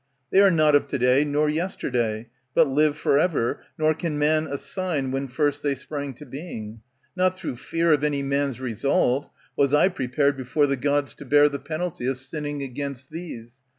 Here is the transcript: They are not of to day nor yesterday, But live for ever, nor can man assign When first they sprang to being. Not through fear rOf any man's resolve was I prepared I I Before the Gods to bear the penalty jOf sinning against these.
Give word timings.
They 0.31 0.41
are 0.41 0.49
not 0.49 0.73
of 0.73 0.87
to 0.87 0.97
day 0.97 1.23
nor 1.23 1.47
yesterday, 1.47 2.27
But 2.55 2.67
live 2.67 2.97
for 2.97 3.19
ever, 3.19 3.61
nor 3.77 3.93
can 3.93 4.17
man 4.17 4.47
assign 4.47 5.11
When 5.11 5.27
first 5.27 5.61
they 5.61 5.75
sprang 5.75 6.15
to 6.15 6.25
being. 6.25 6.81
Not 7.15 7.37
through 7.37 7.57
fear 7.57 7.91
rOf 7.95 8.01
any 8.01 8.23
man's 8.23 8.59
resolve 8.59 9.29
was 9.55 9.75
I 9.75 9.89
prepared 9.89 10.37
I 10.37 10.37
I 10.37 10.39
Before 10.41 10.65
the 10.65 10.75
Gods 10.77 11.13
to 11.13 11.23
bear 11.25 11.49
the 11.49 11.59
penalty 11.59 12.05
jOf 12.05 12.17
sinning 12.17 12.63
against 12.63 13.11
these. 13.11 13.57